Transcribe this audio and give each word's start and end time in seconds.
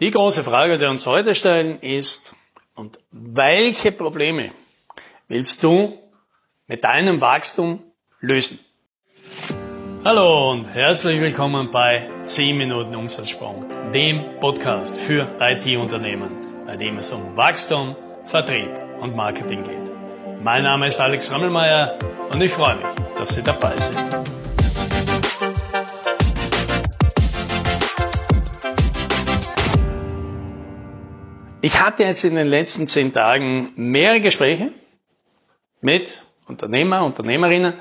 Die 0.00 0.12
große 0.12 0.44
Frage, 0.44 0.74
die 0.74 0.82
wir 0.82 0.90
uns 0.90 1.08
heute 1.08 1.34
stellen, 1.34 1.80
ist, 1.80 2.36
und 2.76 3.00
welche 3.10 3.90
Probleme 3.90 4.52
willst 5.26 5.64
du 5.64 5.98
mit 6.68 6.84
deinem 6.84 7.20
Wachstum 7.20 7.82
lösen? 8.20 8.60
Hallo 10.04 10.52
und 10.52 10.66
herzlich 10.66 11.20
willkommen 11.20 11.72
bei 11.72 12.08
10 12.22 12.56
Minuten 12.56 12.94
Umsatzsprung, 12.94 13.66
dem 13.92 14.38
Podcast 14.38 14.96
für 14.96 15.26
IT-Unternehmen, 15.40 16.30
bei 16.64 16.76
dem 16.76 16.98
es 16.98 17.10
um 17.10 17.36
Wachstum, 17.36 17.96
Vertrieb 18.26 18.70
und 19.00 19.16
Marketing 19.16 19.64
geht. 19.64 20.44
Mein 20.44 20.62
Name 20.62 20.86
ist 20.86 21.00
Alex 21.00 21.32
Rammelmeier 21.32 21.98
und 22.30 22.40
ich 22.40 22.52
freue 22.52 22.76
mich, 22.76 22.86
dass 23.18 23.34
Sie 23.34 23.42
dabei 23.42 23.76
sind. 23.76 24.08
Ich 31.60 31.80
hatte 31.80 32.04
jetzt 32.04 32.22
in 32.22 32.36
den 32.36 32.46
letzten 32.46 32.86
zehn 32.86 33.12
Tagen 33.12 33.72
mehrere 33.74 34.20
Gespräche 34.20 34.70
mit 35.80 36.22
Unternehmer, 36.46 37.04
Unternehmerinnen, 37.04 37.74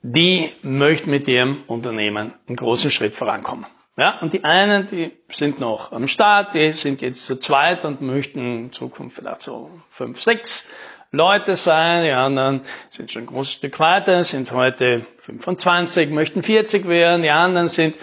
die 0.00 0.52
möchten 0.62 1.10
mit 1.10 1.28
ihrem 1.28 1.64
Unternehmen 1.66 2.32
einen 2.46 2.56
großen 2.56 2.90
Schritt 2.90 3.14
vorankommen. 3.14 3.66
Ja, 3.98 4.18
und 4.20 4.32
die 4.32 4.42
einen, 4.42 4.86
die 4.86 5.12
sind 5.28 5.60
noch 5.60 5.92
am 5.92 6.08
Start, 6.08 6.54
die 6.54 6.72
sind 6.72 7.02
jetzt 7.02 7.26
zu 7.26 7.38
zweit 7.38 7.84
und 7.84 8.00
möchten 8.00 8.38
in 8.38 8.72
Zukunft 8.72 9.16
vielleicht 9.16 9.42
so 9.42 9.70
fünf, 9.90 10.22
sechs 10.22 10.72
Leute 11.10 11.56
sein. 11.56 12.04
Die 12.04 12.12
anderen 12.12 12.62
sind 12.88 13.10
schon 13.10 13.24
ein 13.24 13.26
großes 13.26 13.52
Stück 13.52 13.80
weiter, 13.80 14.24
sind 14.24 14.50
heute 14.52 15.04
25, 15.18 16.08
möchten 16.08 16.42
40 16.42 16.88
werden. 16.88 17.20
Die 17.20 17.30
anderen 17.30 17.68
sind 17.68 17.96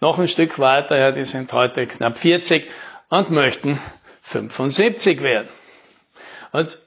noch 0.00 0.18
ein 0.18 0.26
Stück 0.26 0.58
weiter, 0.58 0.98
ja, 0.98 1.12
die 1.12 1.26
sind 1.26 1.52
heute 1.52 1.86
knapp 1.86 2.18
40 2.18 2.68
und 3.08 3.30
möchten 3.30 3.78
75 4.22 5.22
werden. 5.22 5.48
Und 6.52 6.78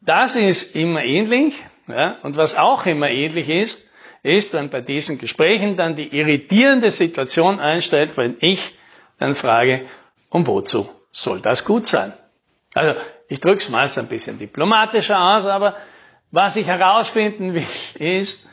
das 0.00 0.36
ist 0.36 0.76
immer 0.76 1.02
ähnlich. 1.02 1.54
Ja, 1.88 2.18
und 2.22 2.36
was 2.36 2.54
auch 2.54 2.86
immer 2.86 3.10
ähnlich 3.10 3.48
ist, 3.48 3.90
ist, 4.22 4.52
wenn 4.52 4.70
bei 4.70 4.80
diesen 4.80 5.18
Gesprächen 5.18 5.76
dann 5.76 5.96
die 5.96 6.16
irritierende 6.16 6.90
Situation 6.90 7.58
einstellt, 7.58 8.16
wenn 8.16 8.36
ich 8.38 8.78
dann 9.18 9.34
frage, 9.34 9.84
um 10.28 10.46
wozu 10.46 10.88
soll 11.10 11.40
das 11.40 11.64
gut 11.64 11.86
sein? 11.86 12.12
Also 12.74 12.98
ich 13.28 13.40
drücke 13.40 13.58
es 13.58 13.68
meist 13.68 13.98
ein 13.98 14.06
bisschen 14.06 14.38
diplomatischer 14.38 15.20
aus, 15.20 15.46
aber 15.46 15.76
was 16.30 16.56
ich 16.56 16.66
herausfinden 16.66 17.54
will, 17.54 17.66
ist, 17.98 18.48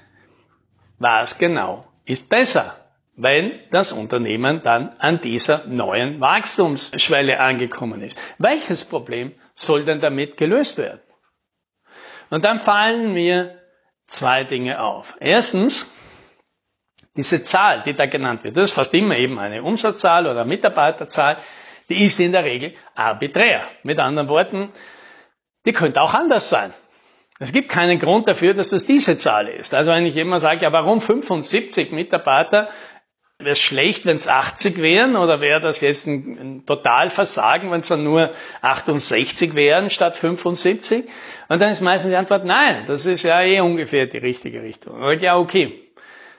was 0.97 1.37
genau 1.37 1.85
ist 2.05 2.29
besser 2.29 2.75
wenn 3.21 3.59
das 3.69 3.91
Unternehmen 3.91 4.61
dann 4.63 4.95
an 4.97 5.19
dieser 5.19 5.65
neuen 5.67 6.21
Wachstumsschwelle 6.21 7.41
angekommen 7.41 8.01
ist. 8.01 8.17
Welches 8.37 8.85
Problem 8.85 9.33
soll 9.53 9.83
denn 9.83 9.99
damit 9.99 10.37
gelöst 10.37 10.77
werden? 10.77 11.01
Und 12.29 12.45
dann 12.45 12.59
fallen 12.59 13.13
mir 13.13 13.59
zwei 14.07 14.45
Dinge 14.45 14.81
auf. 14.81 15.17
Erstens, 15.19 15.85
diese 17.17 17.43
Zahl, 17.43 17.83
die 17.85 17.93
da 17.93 18.05
genannt 18.05 18.45
wird, 18.45 18.55
das 18.55 18.65
ist 18.65 18.73
fast 18.73 18.93
immer 18.93 19.17
eben 19.17 19.37
eine 19.37 19.63
Umsatzzahl 19.63 20.25
oder 20.25 20.45
Mitarbeiterzahl, 20.45 21.37
die 21.89 22.05
ist 22.05 22.21
in 22.21 22.31
der 22.31 22.45
Regel 22.45 22.73
arbiträr. 22.95 23.63
Mit 23.83 23.99
anderen 23.99 24.29
Worten, 24.29 24.69
die 25.65 25.73
könnte 25.73 26.01
auch 26.01 26.13
anders 26.13 26.49
sein. 26.49 26.73
Es 27.41 27.51
gibt 27.51 27.67
keinen 27.67 27.99
Grund 27.99 28.29
dafür, 28.29 28.53
dass 28.53 28.69
das 28.69 28.85
diese 28.85 29.17
Zahl 29.17 29.49
ist. 29.49 29.73
Also 29.73 29.91
wenn 29.91 30.05
ich 30.05 30.15
immer 30.15 30.39
sage, 30.39 30.63
ja, 30.63 30.71
warum 30.71 31.01
75 31.01 31.91
Mitarbeiter, 31.91 32.69
Wäre 33.41 33.53
es 33.53 33.61
schlecht, 33.61 34.05
wenn 34.05 34.17
es 34.17 34.27
80 34.27 34.81
wären 34.81 35.15
oder 35.15 35.39
wäre 35.39 35.61
das 35.61 35.79
jetzt 35.79 36.07
ein, 36.07 36.37
ein 36.37 36.65
Totalversagen, 36.65 37.71
wenn 37.71 37.79
es 37.79 37.87
dann 37.87 38.03
nur 38.03 38.31
68 38.61 39.55
wären 39.55 39.89
statt 39.89 40.17
75? 40.17 41.05
Und 41.47 41.61
dann 41.61 41.71
ist 41.71 41.79
meistens 41.79 42.11
die 42.11 42.17
Antwort, 42.17 42.43
nein, 42.43 42.83
das 42.85 43.05
ist 43.05 43.23
ja 43.23 43.41
eh 43.41 43.61
ungefähr 43.61 44.07
die 44.07 44.17
richtige 44.17 44.61
Richtung. 44.61 45.01
Und 45.01 45.21
ja, 45.21 45.37
okay. 45.37 45.89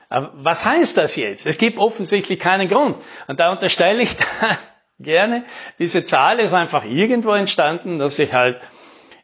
Aber 0.09 0.31
was 0.35 0.63
heißt 0.63 0.95
das 0.95 1.15
jetzt? 1.15 1.47
Es 1.47 1.57
gibt 1.57 1.79
offensichtlich 1.79 2.37
keinen 2.37 2.69
Grund. 2.69 2.97
Und 3.25 3.39
da 3.39 3.51
unterstelle 3.51 4.03
ich 4.03 4.15
da 4.41 4.57
gerne, 4.99 5.43
diese 5.79 6.05
Zahl 6.05 6.39
ist 6.39 6.53
einfach 6.53 6.85
irgendwo 6.85 7.31
entstanden, 7.31 7.97
dass 7.97 8.17
sich 8.17 8.31
halt 8.31 8.61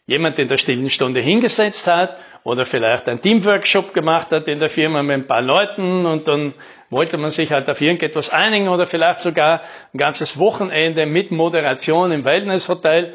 jemand 0.08 0.40
in 0.40 0.48
der 0.48 0.58
stillen 0.58 0.90
Stunde 0.90 1.20
hingesetzt 1.20 1.86
hat 1.86 2.18
oder 2.48 2.66
vielleicht 2.66 3.10
ein 3.10 3.22
Teamworkshop 3.22 3.94
gemacht 3.94 4.32
hat 4.32 4.48
in 4.48 4.62
der 4.62 4.70
Firma 4.70 5.04
mit 5.04 5.16
ein 5.16 5.28
paar 5.28 5.42
Leuten 5.42 6.06
und 6.06 6.30
dann 6.30 6.54
wollte 6.90 7.18
man 7.18 7.30
sich 7.30 7.52
halt 7.52 7.70
auf 7.70 7.82
irgendetwas 7.82 8.30
einigen 8.30 8.70
oder 8.70 8.88
vielleicht 8.88 9.20
sogar 9.20 9.64
ein 9.94 9.98
ganzes 9.98 10.40
Wochenende 10.40 11.06
mit 11.08 11.30
Moderation 11.30 12.14
im 12.14 12.24
Wellnesshotel 12.24 13.14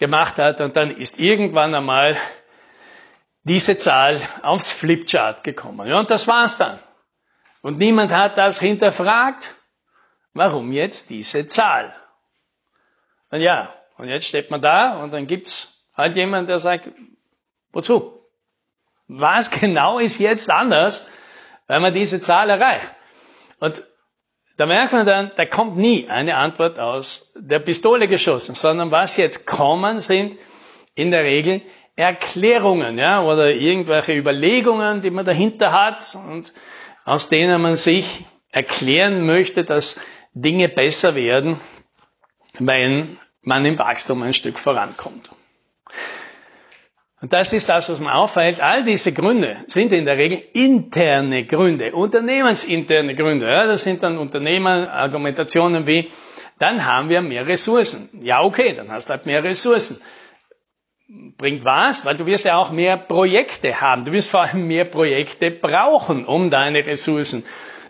gemacht 0.00 0.36
hat 0.38 0.60
und 0.60 0.76
dann 0.76 0.90
ist 0.90 1.20
irgendwann 1.20 1.76
einmal 1.76 2.16
diese 3.44 3.78
Zahl 3.78 4.20
aufs 4.42 4.72
Flipchart 4.72 5.44
gekommen. 5.44 5.86
Ja, 5.86 6.00
und 6.00 6.10
das 6.10 6.26
war's 6.26 6.58
dann. 6.58 6.80
Und 7.60 7.78
niemand 7.78 8.10
hat 8.10 8.36
das 8.36 8.58
hinterfragt. 8.58 9.54
Warum 10.34 10.72
jetzt 10.72 11.08
diese 11.08 11.46
Zahl? 11.46 11.94
Und 13.30 13.42
ja, 13.42 13.72
und 13.96 14.08
jetzt 14.08 14.26
steht 14.26 14.50
man 14.50 14.60
da 14.60 15.00
und 15.00 15.12
dann 15.12 15.28
gibt's 15.28 15.86
halt 15.96 16.16
jemand, 16.16 16.48
der 16.48 16.58
sagt, 16.58 16.88
wozu? 17.70 18.21
Was 19.14 19.50
genau 19.50 19.98
ist 19.98 20.18
jetzt 20.18 20.50
anders, 20.50 21.06
wenn 21.66 21.82
man 21.82 21.92
diese 21.92 22.20
Zahl 22.20 22.48
erreicht? 22.48 22.90
Und 23.60 23.82
da 24.56 24.66
merkt 24.66 24.92
man 24.92 25.06
dann, 25.06 25.30
da 25.36 25.44
kommt 25.44 25.76
nie 25.76 26.08
eine 26.08 26.36
Antwort 26.36 26.78
aus 26.78 27.32
der 27.36 27.58
Pistole 27.58 28.08
geschossen, 28.08 28.54
sondern 28.54 28.90
was 28.90 29.16
jetzt 29.16 29.46
kommen, 29.46 30.00
sind 30.00 30.38
in 30.94 31.10
der 31.10 31.24
Regel 31.24 31.60
Erklärungen, 31.94 32.96
ja, 32.96 33.22
oder 33.22 33.50
irgendwelche 33.50 34.14
Überlegungen, 34.14 35.02
die 35.02 35.10
man 35.10 35.26
dahinter 35.26 35.72
hat 35.72 36.14
und 36.14 36.54
aus 37.04 37.28
denen 37.28 37.60
man 37.60 37.76
sich 37.76 38.24
erklären 38.50 39.26
möchte, 39.26 39.64
dass 39.64 40.00
Dinge 40.32 40.70
besser 40.70 41.14
werden, 41.14 41.60
wenn 42.58 43.18
man 43.42 43.64
im 43.66 43.78
Wachstum 43.78 44.22
ein 44.22 44.32
Stück 44.32 44.58
vorankommt. 44.58 45.30
Und 47.22 47.32
das 47.32 47.52
ist 47.52 47.68
das, 47.68 47.88
was 47.88 48.00
mir 48.00 48.12
auffällt. 48.12 48.60
All 48.60 48.82
diese 48.82 49.12
Gründe 49.12 49.56
sind 49.68 49.92
in 49.92 50.04
der 50.06 50.16
Regel 50.16 50.42
interne 50.54 51.46
Gründe, 51.46 51.92
unternehmensinterne 51.92 53.14
Gründe. 53.14 53.46
Ja, 53.46 53.64
das 53.64 53.84
sind 53.84 54.02
dann 54.02 54.18
Unternehmer, 54.18 54.92
Argumentationen 54.92 55.86
wie, 55.86 56.10
dann 56.58 56.84
haben 56.84 57.08
wir 57.08 57.22
mehr 57.22 57.46
Ressourcen. 57.46 58.08
Ja, 58.22 58.42
okay, 58.42 58.74
dann 58.76 58.90
hast 58.90 59.08
du 59.08 59.10
halt 59.10 59.26
mehr 59.26 59.44
Ressourcen. 59.44 60.00
Bringt 61.38 61.64
was? 61.64 62.04
Weil 62.04 62.16
du 62.16 62.26
wirst 62.26 62.44
ja 62.44 62.56
auch 62.56 62.72
mehr 62.72 62.96
Projekte 62.96 63.80
haben. 63.80 64.04
Du 64.04 64.10
wirst 64.10 64.28
vor 64.28 64.40
allem 64.40 64.66
mehr 64.66 64.84
Projekte 64.84 65.52
brauchen, 65.52 66.24
um 66.24 66.50
deine 66.50 66.84
Ressourcen 66.84 67.44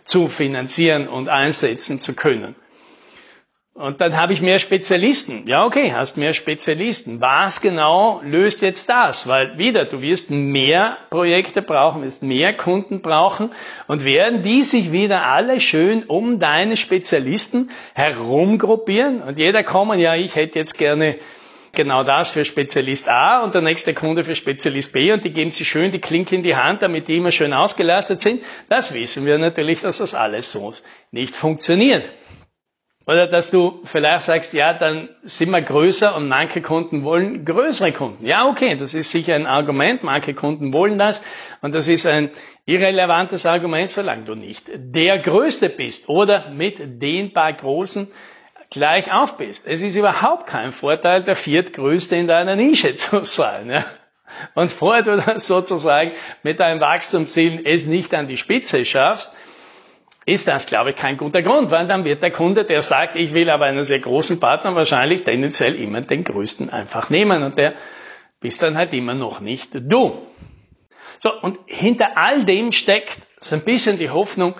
zu 0.04 0.28
finanzieren 0.28 1.09
und 1.09 1.31
einsetzen 1.31 2.00
zu 2.00 2.15
können. 2.15 2.54
Und 3.75 4.03
dann 4.03 4.19
habe 4.19 4.34
ich 4.34 4.43
mehr 4.43 4.59
Spezialisten. 4.59 5.49
Ja, 5.49 5.65
okay, 5.65 5.94
hast 5.94 6.19
mehr 6.19 6.34
Spezialisten. 6.34 7.22
Was 7.22 7.62
genau 7.62 8.21
löst 8.22 8.60
jetzt 8.60 8.91
das? 8.91 9.27
Weil 9.28 9.56
wieder, 9.56 9.87
du 9.87 10.03
wirst 10.03 10.31
mehr 10.31 10.99
Projekte 11.09 11.62
brauchen, 11.62 12.03
wirst 12.03 12.22
mehr 12.22 12.53
Kunden 12.53 13.00
brauchen 13.00 13.50
und 13.87 14.05
werden 14.05 14.43
die 14.43 14.62
sich 14.62 14.93
wieder 14.93 15.25
alle 15.25 15.59
schön 15.59 16.05
um 16.05 16.38
deine 16.38 16.77
Spezialisten 16.77 17.71
herumgruppieren 17.94 19.22
und 19.22 19.38
jeder 19.38 19.62
kommen, 19.62 19.99
ja, 19.99 20.16
ich 20.16 20.37
hätte 20.37 20.59
jetzt 20.59 20.77
gerne 20.77 21.16
genau 21.72 22.04
das 22.04 22.31
für 22.31 22.44
Spezialist 22.44 23.09
A 23.09 23.41
und 23.43 23.54
der 23.54 23.62
nächste 23.62 23.94
Kunde 23.94 24.22
für 24.25 24.37
Spezialist 24.37 24.93
B 24.93 25.12
und 25.12 25.25
die 25.25 25.33
geben 25.33 25.50
sich 25.50 25.66
schön 25.66 25.93
die 25.93 25.99
Klinke 25.99 26.34
in 26.34 26.43
die 26.43 26.56
Hand, 26.56 26.83
damit 26.83 27.09
die 27.09 27.16
immer 27.16 27.33
schön 27.33 27.54
ausgelastet 27.54 28.21
sind. 28.21 28.43
Das 28.69 28.93
wissen 28.93 29.25
wir 29.25 29.39
natürlich, 29.39 29.81
dass 29.81 29.97
das 29.97 30.15
alles 30.15 30.53
so 30.53 30.75
nicht 31.10 31.34
funktioniert. 31.34 32.04
Oder 33.05 33.27
dass 33.27 33.51
du 33.51 33.81
vielleicht 33.85 34.25
sagst, 34.25 34.53
ja, 34.53 34.73
dann 34.75 35.09
sind 35.22 35.51
wir 35.51 35.60
größer 35.60 36.16
und 36.16 36.28
manche 36.28 36.63
Kunden 36.63 37.03
wollen 37.03 37.45
größere 37.45 37.91
Kunden. 37.93 38.25
Ja, 38.25 38.47
okay, 38.47 38.77
das 38.77 38.95
ist 38.95 39.10
sicher 39.10 39.34
ein 39.34 39.47
Argument. 39.47 40.04
Manche 40.04 40.34
Kunden 40.34 40.72
wollen 40.72 40.99
das. 40.99 41.21
Und 41.63 41.75
das 41.75 41.89
ist 41.89 42.07
ein 42.07 42.31
irrelevantes 42.65 43.45
Argument, 43.45 43.91
solange 43.91 44.22
du 44.22 44.34
nicht 44.37 44.71
der 44.72 45.19
Größte 45.19 45.69
bist 45.69 46.09
oder 46.09 46.51
mit 46.51 46.77
den 47.03 47.33
paar 47.33 47.53
Großen 47.53 48.09
gleich 48.71 49.13
auf 49.13 49.37
bist. 49.37 49.66
Es 49.66 49.83
ist 49.83 49.97
überhaupt 49.97 50.47
kein 50.47 50.71
Vorteil, 50.71 51.25
der 51.25 51.37
Viertgrößte 51.37 52.15
in 52.16 52.28
deiner 52.28 52.55
Nische 52.55 52.97
zu 52.97 53.25
sein. 53.25 53.69
Ja? 53.69 53.84
Und 54.55 54.71
vorher 54.71 55.03
du 55.03 55.16
dann 55.16 55.41
sozusagen 55.41 56.13
mit 56.43 56.60
deinem 56.60 56.81
Wachstumsziel 56.81 57.63
es 57.65 57.84
nicht 57.84 58.15
an 58.15 58.28
die 58.28 58.37
Spitze 58.37 58.84
schaffst, 58.84 59.34
ist 60.24 60.47
das, 60.47 60.66
glaube 60.66 60.91
ich, 60.91 60.97
kein 60.97 61.16
guter 61.16 61.42
Grund, 61.42 61.71
weil 61.71 61.86
dann 61.86 62.04
wird 62.04 62.22
der 62.22 62.30
Kunde, 62.30 62.65
der 62.65 62.83
sagt, 62.83 63.16
ich 63.16 63.34
will 63.34 63.51
aber 63.51 63.66
einen 63.66 63.83
sehr 63.83 63.98
großen 63.98 64.39
Partner, 64.39 64.74
wahrscheinlich 64.74 65.24
tendenziell 65.24 65.74
immer 65.74 66.01
den 66.01 66.24
größten 66.24 66.71
einfach 66.71 67.10
nehmen 67.10 67.42
und 67.42 67.59
der 67.59 67.74
bist 68.41 68.63
dann 68.63 68.77
halt 68.77 68.92
immer 68.92 69.15
noch 69.15 69.41
nicht 69.41 69.71
du. 69.72 70.27
So, 71.19 71.33
und 71.41 71.59
hinter 71.66 72.16
all 72.16 72.45
dem 72.45 72.72
steckt 72.72 73.19
so 73.41 73.57
ein 73.57 73.63
bisschen 73.63 73.98
die 73.98 74.10
Hoffnung, 74.10 74.54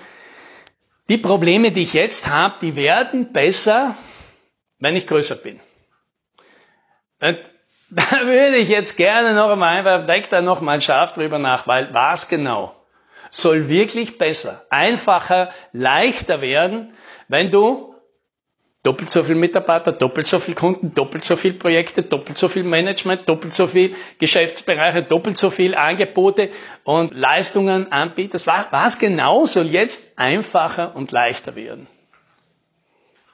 die 1.09 1.19
Probleme, 1.19 1.73
die 1.73 1.83
ich 1.83 1.93
jetzt 1.93 2.29
habe, 2.29 2.57
die 2.61 2.77
werden 2.77 3.33
besser, 3.33 3.97
wenn 4.79 4.97
ich 4.97 5.07
größer 5.07 5.37
bin. 5.37 5.61
Und 7.21 7.39
da 7.91 8.21
würde 8.23 8.57
ich 8.57 8.69
jetzt 8.69 8.97
gerne 8.97 9.35
noch 9.35 9.51
einmal 9.51 9.79
einfach, 9.79 10.07
denk 10.07 10.29
da 10.31 10.41
noch 10.41 10.61
mal 10.61 10.81
scharf 10.81 11.13
drüber 11.13 11.39
nach, 11.39 11.67
weil 11.67 11.93
was 11.93 12.29
genau 12.29 12.82
soll 13.33 13.69
wirklich 13.69 14.19
besser, 14.19 14.63
einfacher, 14.71 15.49
leichter 15.73 16.41
werden, 16.43 16.93
wenn 17.29 17.51
du 17.51 17.95
doppelt 18.83 19.11
so 19.11 19.23
viel 19.23 19.37
Mitarbeiter, 19.37 19.91
doppelt 19.91 20.27
so 20.27 20.39
viel 20.39 20.55
Kunden, 20.55 20.95
doppelt 20.95 21.25
so 21.25 21.37
viel 21.37 21.55
Projekte, 21.55 22.03
doppelt 22.03 22.37
so 22.37 22.49
viel 22.49 22.63
Management, 22.63 23.29
doppelt 23.29 23.55
so 23.55 23.67
viel 23.67 23.97
Geschäftsbereiche, 24.19 25.03
doppelt 25.03 25.39
so 25.39 25.51
viel 25.51 25.75
Angebote 25.75 26.51
und 26.85 27.15
Leistungen 27.15 27.91
anbietest. 27.91 28.47
Was, 28.47 28.99
genau 28.99 29.47
soll 29.47 29.67
jetzt 29.67 30.19
einfacher 30.19 30.95
und 30.95 31.11
leichter 31.11 31.57
werden? 31.57 31.87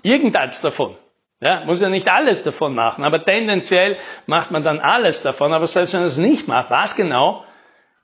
Irgendeins 0.02 0.60
davon. 0.60 0.96
Ja, 1.40 1.64
muss 1.64 1.80
ja 1.80 1.88
nicht 1.88 2.08
alles 2.08 2.42
davon 2.44 2.74
machen, 2.74 3.04
aber 3.04 3.24
tendenziell 3.24 3.96
macht 4.26 4.50
man 4.50 4.62
dann 4.62 4.80
alles 4.80 5.22
davon. 5.22 5.52
Aber 5.52 5.66
selbst 5.66 5.94
wenn 5.94 6.00
man 6.00 6.08
es 6.08 6.16
nicht 6.16 6.46
macht, 6.46 6.70
was 6.70 6.94
genau 6.94 7.44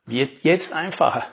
wird 0.07 0.43
jetzt 0.43 0.73
einfacher? 0.73 1.25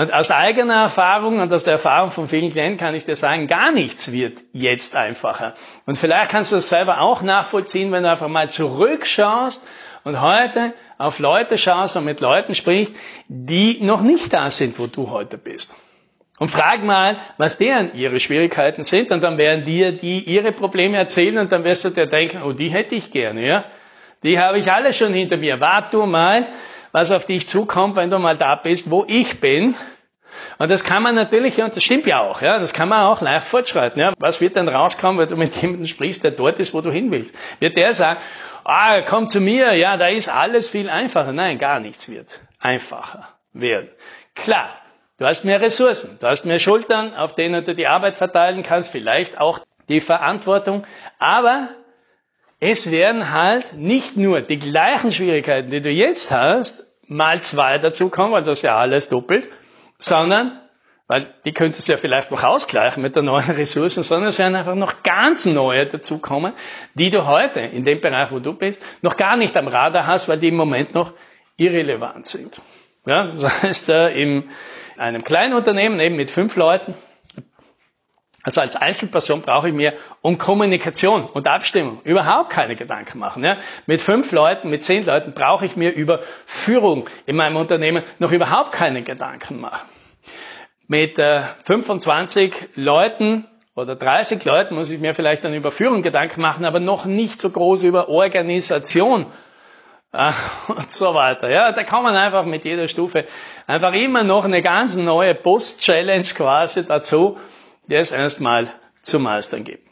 Und 0.00 0.14
aus 0.14 0.30
eigener 0.30 0.76
Erfahrung 0.76 1.40
und 1.40 1.52
aus 1.52 1.64
der 1.64 1.74
Erfahrung 1.74 2.10
von 2.10 2.26
vielen 2.26 2.50
Klienten 2.50 2.78
kann 2.78 2.94
ich 2.94 3.04
dir 3.04 3.16
sagen, 3.16 3.48
gar 3.48 3.70
nichts 3.70 4.12
wird 4.12 4.38
jetzt 4.54 4.96
einfacher. 4.96 5.52
Und 5.84 5.98
vielleicht 5.98 6.30
kannst 6.30 6.52
du 6.52 6.56
das 6.56 6.70
selber 6.70 7.02
auch 7.02 7.20
nachvollziehen, 7.20 7.92
wenn 7.92 8.04
du 8.04 8.10
einfach 8.10 8.28
mal 8.28 8.48
zurückschaust 8.48 9.68
und 10.04 10.22
heute 10.22 10.72
auf 10.96 11.18
Leute 11.18 11.58
schaust 11.58 11.98
und 11.98 12.06
mit 12.06 12.20
Leuten 12.20 12.54
sprichst, 12.54 12.94
die 13.28 13.80
noch 13.82 14.00
nicht 14.00 14.32
da 14.32 14.50
sind, 14.50 14.78
wo 14.78 14.86
du 14.86 15.10
heute 15.10 15.36
bist. 15.36 15.74
Und 16.38 16.50
frag 16.50 16.82
mal, 16.82 17.18
was 17.36 17.58
deren 17.58 17.94
ihre 17.94 18.20
Schwierigkeiten 18.20 18.84
sind 18.84 19.10
und 19.10 19.20
dann 19.20 19.36
werden 19.36 19.66
dir 19.66 19.92
die 19.92 20.20
ihre 20.20 20.52
Probleme 20.52 20.96
erzählen 20.96 21.36
und 21.36 21.52
dann 21.52 21.64
wirst 21.64 21.84
du 21.84 21.90
dir 21.90 22.06
denken, 22.06 22.42
oh, 22.42 22.54
die 22.54 22.70
hätte 22.70 22.94
ich 22.94 23.10
gerne, 23.10 23.46
ja. 23.46 23.64
Die 24.22 24.38
habe 24.38 24.60
ich 24.60 24.72
alle 24.72 24.94
schon 24.94 25.12
hinter 25.12 25.36
mir. 25.36 25.60
Wart 25.60 25.92
du 25.92 26.06
mal, 26.06 26.46
was 26.92 27.10
auf 27.10 27.26
dich 27.26 27.46
zukommt, 27.46 27.96
wenn 27.96 28.10
du 28.10 28.18
mal 28.18 28.36
da 28.36 28.54
bist, 28.56 28.90
wo 28.90 29.04
ich 29.08 29.40
bin. 29.40 29.74
Und 30.58 30.70
das 30.70 30.84
kann 30.84 31.02
man 31.02 31.14
natürlich, 31.14 31.60
und 31.60 31.74
das 31.74 31.82
stimmt 31.82 32.06
ja 32.06 32.20
auch, 32.20 32.42
ja, 32.42 32.58
das 32.58 32.72
kann 32.72 32.88
man 32.88 33.06
auch 33.06 33.20
live 33.20 33.44
fortschreiten. 33.44 34.00
Ja. 34.00 34.12
Was 34.18 34.40
wird 34.40 34.56
denn 34.56 34.68
rauskommen, 34.68 35.18
wenn 35.20 35.28
du 35.28 35.36
mit 35.36 35.56
jemandem 35.56 35.86
sprichst, 35.86 36.22
der 36.24 36.30
dort 36.30 36.58
ist, 36.58 36.74
wo 36.74 36.80
du 36.80 36.90
hin 36.90 37.10
willst? 37.10 37.34
Wird 37.60 37.76
der 37.76 37.94
sagen, 37.94 38.20
ah, 38.64 39.00
komm 39.02 39.28
zu 39.28 39.40
mir, 39.40 39.74
ja, 39.74 39.96
da 39.96 40.08
ist 40.08 40.28
alles 40.28 40.68
viel 40.68 40.88
einfacher. 40.88 41.32
Nein, 41.32 41.58
gar 41.58 41.80
nichts 41.80 42.08
wird 42.08 42.40
einfacher 42.60 43.28
werden. 43.52 43.88
Klar, 44.34 44.70
du 45.18 45.26
hast 45.26 45.44
mehr 45.44 45.60
Ressourcen, 45.60 46.18
du 46.20 46.26
hast 46.26 46.44
mehr 46.44 46.58
Schultern, 46.58 47.14
auf 47.14 47.34
denen 47.34 47.64
du 47.64 47.74
die 47.74 47.86
Arbeit 47.86 48.14
verteilen 48.14 48.62
kannst, 48.62 48.90
vielleicht 48.90 49.40
auch 49.40 49.60
die 49.88 50.00
Verantwortung, 50.00 50.86
aber 51.18 51.68
es 52.60 52.90
werden 52.90 53.32
halt 53.32 53.72
nicht 53.78 54.16
nur 54.16 54.42
die 54.42 54.58
gleichen 54.58 55.12
Schwierigkeiten, 55.12 55.70
die 55.70 55.80
du 55.80 55.90
jetzt 55.90 56.30
hast, 56.30 56.84
mal 57.06 57.40
zwei 57.40 57.78
dazukommen, 57.78 58.32
weil 58.32 58.44
das 58.44 58.62
ja 58.62 58.76
alles 58.76 59.08
doppelt, 59.08 59.48
sondern, 59.98 60.60
weil 61.06 61.26
die 61.44 61.52
könntest 61.52 61.88
du 61.88 61.92
ja 61.92 61.98
vielleicht 61.98 62.30
noch 62.30 62.44
ausgleichen 62.44 63.02
mit 63.02 63.16
der 63.16 63.22
neuen 63.22 63.50
Ressourcen, 63.50 64.02
sondern 64.02 64.28
es 64.28 64.38
werden 64.38 64.54
einfach 64.54 64.74
noch 64.74 65.02
ganz 65.02 65.46
neue 65.46 65.86
dazukommen, 65.86 66.52
die 66.94 67.10
du 67.10 67.26
heute 67.26 67.60
in 67.60 67.84
dem 67.84 68.00
Bereich, 68.00 68.30
wo 68.30 68.38
du 68.38 68.52
bist, 68.52 68.80
noch 69.00 69.16
gar 69.16 69.36
nicht 69.36 69.56
am 69.56 69.66
Radar 69.66 70.06
hast, 70.06 70.28
weil 70.28 70.38
die 70.38 70.48
im 70.48 70.56
Moment 70.56 70.94
noch 70.94 71.14
irrelevant 71.56 72.26
sind. 72.26 72.60
Ja, 73.06 73.24
das 73.24 73.62
heißt, 73.62 73.88
äh, 73.88 74.10
in 74.10 74.50
einem 74.98 75.24
kleinen 75.24 75.54
Unternehmen 75.54 75.98
eben 75.98 76.16
mit 76.16 76.30
fünf 76.30 76.56
Leuten, 76.56 76.94
also 78.42 78.60
als 78.62 78.76
Einzelperson 78.76 79.42
brauche 79.42 79.68
ich 79.68 79.74
mir 79.74 79.92
um 80.22 80.38
Kommunikation 80.38 81.24
und 81.24 81.46
Abstimmung 81.46 82.00
überhaupt 82.04 82.50
keine 82.50 82.74
Gedanken 82.74 83.18
machen. 83.18 83.44
Ja? 83.44 83.58
Mit 83.86 84.00
fünf 84.00 84.32
Leuten, 84.32 84.70
mit 84.70 84.82
zehn 84.82 85.04
Leuten 85.04 85.32
brauche 85.32 85.66
ich 85.66 85.76
mir 85.76 85.92
über 85.92 86.20
Führung 86.46 87.08
in 87.26 87.36
meinem 87.36 87.56
Unternehmen 87.56 88.02
noch 88.18 88.32
überhaupt 88.32 88.72
keine 88.72 89.02
Gedanken 89.02 89.60
machen. 89.60 89.86
Mit 90.86 91.18
äh, 91.18 91.42
25 91.64 92.70
Leuten 92.76 93.46
oder 93.76 93.94
30 93.94 94.44
Leuten 94.44 94.74
muss 94.74 94.90
ich 94.90 95.00
mir 95.00 95.14
vielleicht 95.14 95.44
dann 95.44 95.54
über 95.54 95.70
Führung 95.70 96.02
Gedanken 96.02 96.40
machen, 96.40 96.64
aber 96.64 96.80
noch 96.80 97.04
nicht 97.04 97.40
so 97.40 97.50
groß 97.50 97.84
über 97.84 98.08
Organisation 98.08 99.26
äh, 100.12 100.32
und 100.68 100.90
so 100.90 101.12
weiter. 101.12 101.50
Ja, 101.50 101.72
da 101.72 101.82
kann 101.82 102.02
man 102.02 102.16
einfach 102.16 102.46
mit 102.46 102.64
jeder 102.64 102.88
Stufe 102.88 103.26
einfach 103.66 103.92
immer 103.92 104.24
noch 104.24 104.46
eine 104.46 104.62
ganz 104.62 104.96
neue 104.96 105.34
Post-Challenge 105.34 106.24
quasi 106.34 106.86
dazu 106.86 107.38
der 107.90 108.00
es 108.00 108.12
erstmal 108.12 108.72
zu 109.02 109.18
meistern 109.18 109.64
gibt. 109.64 109.88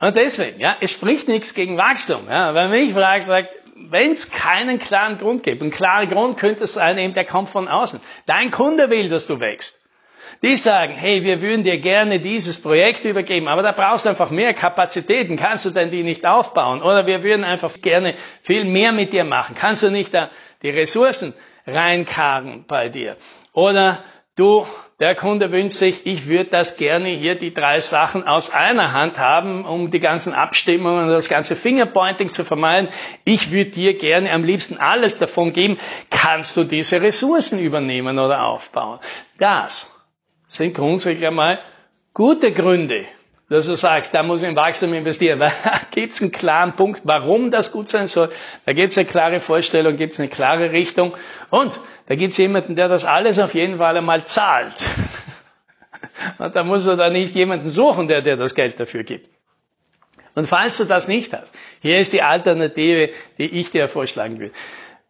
Und 0.00 0.16
deswegen, 0.16 0.58
ja, 0.58 0.76
es 0.80 0.90
spricht 0.90 1.28
nichts 1.28 1.54
gegen 1.54 1.76
Wachstum. 1.76 2.26
Ja. 2.28 2.54
Wenn 2.54 2.70
mich 2.70 2.92
fragt, 2.92 3.24
sagt, 3.24 3.54
wenn 3.76 4.12
es 4.12 4.30
keinen 4.30 4.78
klaren 4.78 5.18
Grund 5.18 5.42
gibt, 5.42 5.62
ein 5.62 5.70
klarer 5.70 6.06
Grund 6.06 6.38
könnte 6.38 6.64
es 6.64 6.72
sein, 6.72 6.98
eben 6.98 7.14
der 7.14 7.24
kommt 7.24 7.48
von 7.48 7.68
außen. 7.68 8.00
Dein 8.26 8.50
Kunde 8.50 8.90
will, 8.90 9.08
dass 9.08 9.26
du 9.26 9.40
wächst. 9.40 9.80
Die 10.42 10.56
sagen, 10.56 10.94
hey, 10.94 11.22
wir 11.22 11.40
würden 11.40 11.62
dir 11.62 11.78
gerne 11.78 12.18
dieses 12.18 12.60
Projekt 12.60 13.04
übergeben, 13.04 13.46
aber 13.46 13.62
da 13.62 13.70
brauchst 13.70 14.06
du 14.06 14.08
einfach 14.10 14.30
mehr 14.30 14.54
Kapazitäten. 14.54 15.36
Kannst 15.36 15.66
du 15.66 15.70
denn 15.70 15.92
die 15.92 16.02
nicht 16.02 16.26
aufbauen? 16.26 16.82
Oder 16.82 17.06
wir 17.06 17.22
würden 17.22 17.44
einfach 17.44 17.80
gerne 17.80 18.14
viel 18.42 18.64
mehr 18.64 18.90
mit 18.90 19.12
dir 19.12 19.22
machen. 19.22 19.54
Kannst 19.54 19.84
du 19.84 19.90
nicht 19.90 20.12
da 20.12 20.30
die 20.62 20.70
Ressourcen 20.70 21.32
reinkarren 21.64 22.64
bei 22.66 22.88
dir? 22.88 23.16
Oder 23.52 24.02
du 24.34 24.66
der 25.02 25.16
Kunde 25.16 25.50
wünscht 25.50 25.78
sich, 25.78 26.06
ich 26.06 26.28
würde 26.28 26.50
das 26.50 26.76
gerne 26.76 27.08
hier 27.08 27.34
die 27.34 27.52
drei 27.52 27.80
Sachen 27.80 28.24
aus 28.24 28.50
einer 28.50 28.92
Hand 28.92 29.18
haben, 29.18 29.64
um 29.64 29.90
die 29.90 29.98
ganzen 29.98 30.32
Abstimmungen 30.32 31.06
und 31.06 31.10
das 31.10 31.28
ganze 31.28 31.56
Fingerpointing 31.56 32.30
zu 32.30 32.44
vermeiden. 32.44 32.88
Ich 33.24 33.50
würde 33.50 33.72
dir 33.72 33.98
gerne 33.98 34.30
am 34.30 34.44
liebsten 34.44 34.76
alles 34.76 35.18
davon 35.18 35.52
geben. 35.52 35.76
Kannst 36.10 36.56
du 36.56 36.62
diese 36.62 37.02
Ressourcen 37.02 37.58
übernehmen 37.58 38.20
oder 38.20 38.44
aufbauen? 38.44 39.00
Das 39.38 39.92
sind 40.46 40.72
grundsätzlich 40.72 41.26
einmal 41.26 41.58
gute 42.14 42.52
Gründe, 42.52 43.04
dass 43.52 43.66
du 43.66 43.76
sagst, 43.76 44.14
da 44.14 44.22
muss 44.22 44.42
ich 44.42 44.48
in 44.48 44.56
Wachstum 44.56 44.92
investieren. 44.94 45.38
Da 45.40 45.50
gibt 45.90 46.14
es 46.14 46.22
einen 46.22 46.32
klaren 46.32 46.74
Punkt, 46.74 47.02
warum 47.04 47.50
das 47.50 47.70
gut 47.70 47.88
sein 47.88 48.06
soll. 48.06 48.30
Da 48.64 48.72
gibt 48.72 48.90
es 48.90 48.98
eine 48.98 49.06
klare 49.06 49.40
Vorstellung, 49.40 49.96
gibt 49.96 50.14
es 50.14 50.18
eine 50.18 50.28
klare 50.28 50.72
Richtung. 50.72 51.14
Und 51.50 51.78
da 52.06 52.14
gibt 52.14 52.32
es 52.32 52.38
jemanden, 52.38 52.76
der 52.76 52.88
das 52.88 53.04
alles 53.04 53.38
auf 53.38 53.54
jeden 53.54 53.78
Fall 53.78 53.96
einmal 53.96 54.24
zahlt. 54.24 54.74
Und 56.38 56.56
da 56.56 56.64
musst 56.64 56.86
du 56.86 56.96
da 56.96 57.10
nicht 57.10 57.34
jemanden 57.34 57.68
suchen, 57.68 58.08
der 58.08 58.22
dir 58.22 58.36
das 58.36 58.54
Geld 58.54 58.80
dafür 58.80 59.04
gibt. 59.04 59.28
Und 60.34 60.46
falls 60.46 60.78
du 60.78 60.84
das 60.84 61.08
nicht 61.08 61.32
hast, 61.32 61.52
hier 61.80 61.98
ist 61.98 62.12
die 62.12 62.22
Alternative, 62.22 63.10
die 63.38 63.60
ich 63.60 63.70
dir 63.70 63.88
vorschlagen 63.88 64.40
will. 64.40 64.52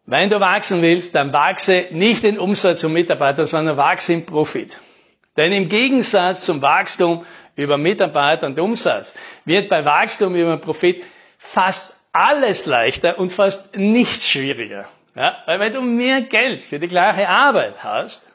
Wenn 0.05 0.29
du 0.29 0.39
wachsen 0.41 0.81
willst, 0.81 1.15
dann 1.15 1.31
wachse 1.31 1.85
nicht 1.91 2.25
in 2.25 2.37
Umsatz 2.37 2.83
und 2.83 2.91
Mitarbeiter, 2.91 3.47
sondern 3.47 3.77
wachse 3.77 4.11
im 4.11 4.25
Profit. 4.25 4.81
Denn 5.37 5.51
im 5.51 5.69
Gegensatz 5.69 6.45
zum 6.45 6.61
Wachstum 6.61 7.25
über 7.55 7.77
Mitarbeiter 7.77 8.47
und 8.47 8.59
Umsatz, 8.59 9.15
wird 9.45 9.69
bei 9.69 9.85
Wachstum 9.85 10.35
über 10.35 10.57
Profit 10.57 11.03
fast 11.37 12.01
alles 12.11 12.65
leichter 12.65 13.19
und 13.19 13.33
fast 13.33 13.75
nichts 13.77 14.27
schwieriger. 14.27 14.87
Ja? 15.15 15.37
Weil 15.45 15.59
wenn 15.59 15.73
du 15.73 15.81
mehr 15.81 16.21
Geld 16.21 16.63
für 16.63 16.79
die 16.79 16.87
gleiche 16.87 17.27
Arbeit 17.27 17.83
hast, 17.83 18.27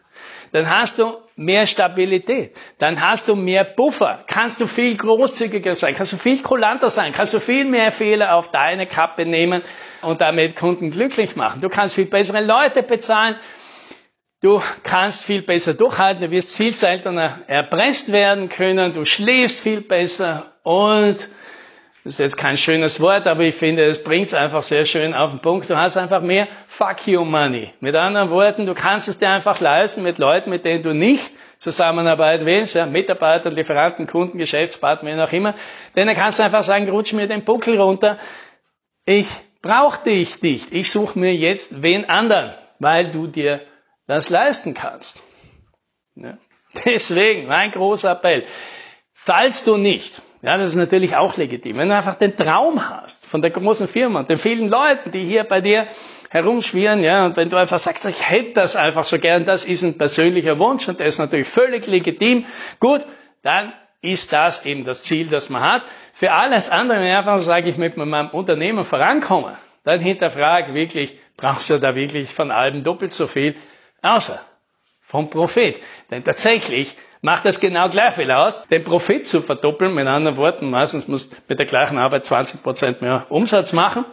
dann 0.53 0.69
hast 0.69 0.99
du 0.99 1.17
mehr 1.37 1.67
Stabilität, 1.67 2.57
dann 2.79 3.01
hast 3.01 3.29
du 3.29 3.37
mehr 3.37 3.65
Buffer, 3.65 4.25
kannst 4.27 4.61
du 4.61 4.67
viel 4.67 4.97
großzügiger 4.97 5.77
sein, 5.77 5.95
kannst 5.95 6.15
du 6.15 6.17
viel 6.17 6.43
kulanter 6.43 6.91
sein, 6.91 7.13
kannst 7.13 7.35
du 7.35 7.41
viel 7.41 7.65
mehr 7.65 7.93
Fehler 7.93 8.35
auf 8.35 8.51
deine 8.51 8.87
Kappe 8.87 9.27
nehmen 9.27 9.63
und 10.01 10.21
damit 10.21 10.57
Kunden 10.57 10.91
glücklich 10.91 11.37
machen. 11.37 11.61
Du 11.61 11.69
kannst 11.69 11.95
viel 11.95 12.07
bessere 12.07 12.45
Leute 12.45 12.83
bezahlen, 12.83 13.37
Du 14.41 14.63
kannst 14.85 15.25
viel 15.25 15.43
besser 15.43 15.75
durchhalten, 15.75 16.23
du 16.23 16.31
wirst 16.31 16.57
viel 16.57 16.73
seltener 16.73 17.41
erpresst 17.49 18.13
werden 18.13 18.49
können, 18.49 18.93
du 18.93 19.05
schläfst 19.05 19.63
viel 19.63 19.81
besser 19.81 20.53
und 20.63 21.29
das 22.05 22.13
ist 22.13 22.19
jetzt 22.21 22.37
kein 22.37 22.57
schönes 22.57 23.01
Wort, 23.01 23.27
aber 23.27 23.43
ich 23.43 23.57
finde, 23.57 23.85
es 23.85 24.05
bringt 24.05 24.29
es 24.29 24.35
einfach 24.35 24.63
sehr 24.63 24.87
schön 24.87 25.13
auf 25.13 25.31
den 25.31 25.41
Punkt. 25.41 25.69
Du 25.69 25.77
hast 25.77 25.97
einfach 25.97 26.23
mehr 26.23 26.47
Fuck 26.69 27.09
you 27.09 27.25
Money. 27.25 27.73
Mit 27.81 27.97
anderen 27.97 28.31
Worten, 28.31 28.65
du 28.65 28.75
kannst 28.75 29.09
es 29.09 29.19
dir 29.19 29.29
einfach 29.29 29.59
leisten 29.59 30.05
mit 30.05 30.19
Leuten, 30.19 30.51
mit 30.51 30.65
denen 30.65 30.85
du 30.85 30.95
nicht 30.95 31.33
zusammenarbeiten 31.59 32.47
willst, 32.47 32.77
ja, 32.77 32.87
Mitarbeiter, 32.87 33.51
Lieferanten, 33.51 34.07
Kunden, 34.07 34.39
Geschäftspartner, 34.39 35.17
wie 35.17 35.21
auch 35.21 35.33
immer. 35.33 35.55
Denen 35.97 36.15
kannst 36.15 36.39
du 36.39 36.45
einfach 36.45 36.63
sagen, 36.63 36.89
rutsch 36.89 37.13
mir 37.13 37.27
den 37.27 37.45
Buckel 37.45 37.81
runter. 37.81 38.17
Ich 39.05 39.27
brauche 39.63 40.05
dich 40.05 40.41
nicht. 40.43 40.73
Ich 40.73 40.93
suche 40.93 41.19
mir 41.19 41.35
jetzt 41.35 41.83
wen 41.83 42.09
anderen, 42.09 42.55
weil 42.79 43.11
du 43.11 43.27
dir 43.27 43.61
das 44.09 44.31
leisten 44.31 44.75
kannst. 44.75 45.23
Ja. 46.17 46.37
Deswegen 46.85 47.47
mein 47.47 47.71
großer 47.71 48.11
Appell. 48.11 48.45
Falls 49.13 49.65
du 49.65 49.77
nicht, 49.77 50.23
ja, 50.43 50.57
das 50.57 50.71
ist 50.71 50.77
natürlich 50.77 51.17
auch 51.17 51.37
legitim, 51.37 51.79
wenn 51.79 51.89
du 51.89 51.97
einfach 51.97 52.15
den 52.17 52.37
Traum 52.37 52.89
hast 52.89 53.25
von 53.27 53.43
der 53.43 53.51
großen 53.51 53.87
Firma 53.87 54.21
und 54.21 54.31
den 54.31 54.39
vielen 54.39 54.69
Leuten, 54.69 55.11
die 55.11 55.25
hier 55.25 55.45
bei 55.45 55.61
dir 55.61 55.87
herumschwirren, 56.31 57.03
ja, 57.03 57.27
und 57.27 57.37
wenn 57.37 57.51
du 57.51 57.57
einfach 57.57 57.79
sagst, 57.79 58.05
ich 58.05 58.29
hätte 58.29 58.55
das 58.55 58.77
einfach 58.77 59.05
so 59.05 59.19
gern, 59.19 59.45
das 59.45 59.65
ist 59.65 59.83
ein 59.83 59.99
persönlicher 59.99 60.59
Wunsch 60.59 60.89
und 60.89 61.01
der 61.01 61.07
ist 61.07 61.19
natürlich 61.19 61.49
völlig 61.49 61.87
legitim, 61.87 62.47
gut, 62.81 63.05
dann 63.43 63.73
ist 64.01 64.33
das 64.33 64.65
eben 64.65 64.85
das 64.85 65.03
Ziel, 65.03 65.27
das 65.27 65.49
man 65.49 65.63
hat. 65.63 65.83
Für 66.13 66.33
alles 66.33 66.71
andere, 66.71 67.01
einfach 67.01 67.41
sage 67.41 67.69
ich, 67.69 67.77
mit 67.77 67.97
meinem 67.97 68.29
Unternehmen 68.31 68.85
vorankommen, 68.85 69.57
dann 69.85 70.01
hinterfrage 70.01 70.75
wirklich, 70.75 71.19
brauchst 71.37 71.71
du 71.71 71.79
da 71.79 71.95
wirklich 71.95 72.33
von 72.33 72.51
allem 72.51 72.85
doppelt 72.85 73.13
so 73.13 73.27
viel? 73.27 73.55
Außer 74.03 74.41
vom 75.01 75.31
Prophet. 75.31 75.81
Denn 76.11 76.25
tatsächlich 76.25 76.97
macht 77.23 77.45
das 77.45 77.61
genau 77.61 77.89
gleich 77.89 78.15
viel 78.15 78.31
aus, 78.31 78.67
den 78.69 78.85
Profit 78.85 79.27
zu 79.27 79.41
verdoppeln. 79.41 79.95
Mit 79.95 80.07
anderen 80.07 80.37
Worten, 80.37 80.71
meistens 80.71 81.09
muss 81.09 81.31
mit 81.49 81.59
der 81.59 81.67
gleichen 81.67 81.99
Arbeit 81.99 82.25
20 82.25 82.63
Prozent 82.63 83.03
mehr 83.03 83.27
Umsatz 83.31 83.73
machen. 83.73 84.05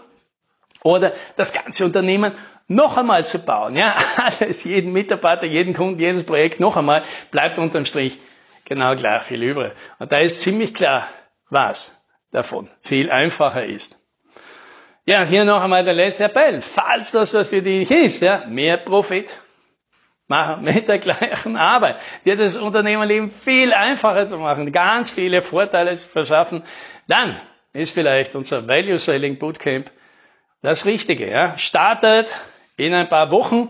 Oder 0.82 1.14
das 1.36 1.52
ganze 1.52 1.84
Unternehmen 1.84 2.34
noch 2.68 2.98
einmal 2.98 3.26
zu 3.26 3.40
bauen. 3.40 3.76
Ja, 3.76 3.96
alles, 4.18 4.64
jeden 4.64 4.94
Mitarbeiter, 4.94 5.46
jeden 5.46 5.74
Kunden, 5.74 6.00
jedes 6.00 6.26
Projekt 6.26 6.60
noch 6.60 6.78
einmal, 6.78 7.04
bleibt 7.32 7.58
unterm 7.58 7.86
Strich 7.86 8.20
genau 8.66 8.96
gleich 8.96 9.24
viel 9.24 9.44
übrig. 9.44 9.74
Und 10.00 10.12
da 10.12 10.20
ist 10.20 10.42
ziemlich 10.42 10.74
klar, 10.74 11.08
was 11.50 12.00
davon 12.32 12.70
viel 12.82 13.12
einfacher 13.12 13.66
ist. 13.66 13.98
Ja, 15.06 15.24
hier 15.24 15.46
noch 15.46 15.62
einmal 15.62 15.84
der 15.84 15.94
letzte 15.94 16.24
Appell. 16.24 16.62
Falls 16.62 17.12
das 17.12 17.34
was 17.34 17.50
für 17.50 17.62
dich 17.62 17.92
ist, 17.92 18.22
ja, 18.22 18.44
mehr 18.48 18.78
Profit 18.78 19.30
machen 20.28 20.64
mit 20.64 20.88
der 20.88 21.00
gleichen 21.00 21.58
Arbeit. 21.58 21.98
Dir 22.26 22.36
das 22.36 22.58
Unternehmerleben 22.58 23.32
viel 23.32 23.74
einfacher 23.74 24.28
zu 24.28 24.38
machen, 24.38 24.72
ganz 24.72 25.12
viele 25.12 25.42
Vorteile 25.42 25.96
zu 25.96 26.08
verschaffen, 26.08 26.64
dann 27.08 27.36
ist 27.74 27.94
vielleicht 27.94 28.36
unser 28.36 28.68
Value 28.68 28.98
Selling 28.98 29.38
Bootcamp 29.38 29.92
das 30.62 30.86
Richtige. 30.86 31.30
Ja. 31.30 31.58
Startet 31.58 32.40
in 32.78 32.94
ein 32.94 33.10
paar 33.10 33.32
Wochen. 33.32 33.70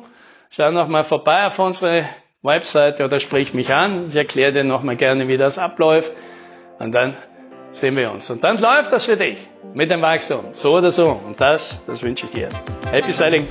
Schau 0.49 0.71
noch 0.71 0.87
mal 0.87 1.03
vorbei 1.03 1.47
auf 1.47 1.59
unsere 1.59 2.05
Webseite 2.41 3.03
oder 3.03 3.19
sprich 3.19 3.53
mich 3.53 3.73
an. 3.73 4.09
Ich 4.09 4.15
erkläre 4.15 4.53
dir 4.53 4.63
noch 4.63 4.83
mal 4.83 4.95
gerne, 4.95 5.27
wie 5.27 5.37
das 5.37 5.57
abläuft. 5.57 6.13
Und 6.79 6.93
dann 6.93 7.15
sehen 7.71 7.97
wir 7.97 8.11
uns. 8.11 8.29
Und 8.29 8.43
dann 8.43 8.59
läuft 8.59 8.93
das 8.93 9.05
für 9.05 9.17
dich 9.17 9.37
mit 9.73 9.91
dem 9.91 10.01
Wachstum. 10.01 10.45
So 10.53 10.77
oder 10.77 10.91
so. 10.91 11.09
Und 11.09 11.41
das, 11.41 11.83
das 11.85 12.03
wünsche 12.03 12.25
ich 12.25 12.31
dir. 12.31 12.49
Happy 12.91 13.11
Selling! 13.11 13.47